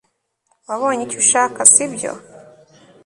[0.67, 2.11] wabonye icyo ushaka, sibyo